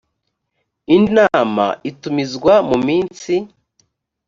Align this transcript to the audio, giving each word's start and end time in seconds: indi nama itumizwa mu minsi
indi 0.95 1.11
nama 1.19 1.65
itumizwa 1.89 2.53
mu 2.69 2.77
minsi 2.87 3.33